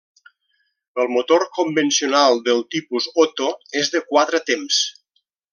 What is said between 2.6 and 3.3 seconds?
tipus